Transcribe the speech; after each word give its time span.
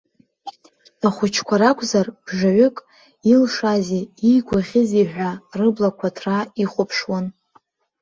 Ахәыҷқәа 1.07 1.55
ракәзар, 1.61 2.07
бжаҩык, 2.25 2.77
илшазеи, 3.31 4.03
иигәаӷьызеи 4.27 5.05
ҳәа 5.11 5.29
рыблақәа 5.57 6.15
ҭраа 6.15 6.43
ихәаԥшуан. 6.61 7.25